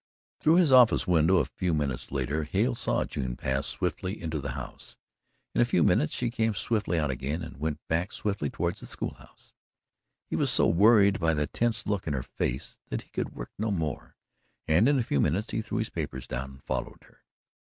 Through 0.39 0.55
his 0.55 0.71
office 0.71 1.05
window, 1.05 1.37
a 1.37 1.45
few 1.45 1.75
minutes 1.75 2.11
later, 2.11 2.43
Hale 2.45 2.73
saw 2.73 3.05
June 3.05 3.35
pass 3.35 3.67
swiftly 3.67 4.19
into 4.19 4.41
the 4.41 4.53
house. 4.53 4.97
In 5.53 5.61
a 5.61 5.63
few 5.65 5.83
minutes 5.83 6.11
she 6.11 6.31
came 6.31 6.55
swiftly 6.55 6.97
out 6.97 7.11
again 7.11 7.43
and 7.43 7.57
went 7.59 7.77
back 7.87 8.11
swiftly 8.11 8.49
toward 8.49 8.75
the 8.77 8.87
school 8.87 9.13
house. 9.13 9.53
He 10.27 10.35
was 10.35 10.49
so 10.49 10.65
worried 10.65 11.19
by 11.19 11.35
the 11.35 11.45
tense 11.45 11.85
look 11.85 12.07
in 12.07 12.13
her 12.13 12.23
face 12.23 12.79
that 12.89 13.03
he 13.03 13.11
could 13.11 13.35
work 13.35 13.51
no 13.59 13.69
more, 13.69 14.15
and 14.67 14.89
in 14.89 14.97
a 14.97 15.03
few 15.03 15.21
minutes 15.21 15.51
he 15.51 15.61
threw 15.61 15.77
his 15.77 15.91
papers 15.91 16.25
down 16.25 16.49
and 16.49 16.63
followed 16.63 17.03
her. 17.03 17.19